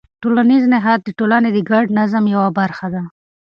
ټولنیز 0.21 0.63
نهاد 0.73 0.99
د 1.03 1.09
ټولنې 1.19 1.49
د 1.53 1.59
ګډ 1.71 1.85
نظم 1.99 2.23
یوه 2.35 2.49
برخه 2.59 2.87
ده. 2.93 3.01